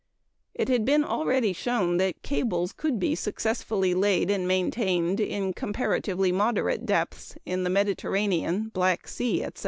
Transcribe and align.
It 0.55 0.67
had 0.67 0.83
been 0.83 1.03
already 1.03 1.53
shown 1.53 1.97
that 1.97 2.23
cables 2.23 2.73
could 2.73 2.99
be 2.99 3.13
successfully 3.13 3.93
laid 3.93 4.31
and 4.31 4.47
maintained 4.47 5.19
in 5.19 5.53
comparatively 5.53 6.31
moderate 6.31 6.87
depths 6.87 7.35
in 7.45 7.63
the 7.63 7.69
Mediterranean, 7.69 8.69
Black 8.69 9.07
Sea, 9.07 9.43
etc. 9.43 9.59